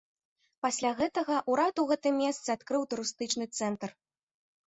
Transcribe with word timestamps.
Пасля 0.65 0.91
гэтага 1.01 1.35
ўрад 1.55 1.75
у 1.83 1.85
гэтым 1.91 2.17
месцы 2.23 2.47
адкрыў 2.55 2.87
турыстычны 2.93 3.45
цэнтр. 3.57 3.89